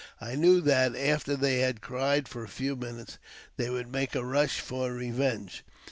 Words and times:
I 0.19 0.33
knew 0.33 0.61
that, 0.61 0.95
after 0.95 1.35
they 1.35 1.59
had 1.59 1.79
cried 1.81 2.27
for 2.27 2.43
a 2.43 2.47
few• 2.49 2.75
minutes, 2.81 3.19
they 3.57 3.69
would 3.69 3.91
make 3.91 4.15
a 4.15 4.25
rush 4.25 4.59
for 4.59 4.91
revenge. 4.91 5.63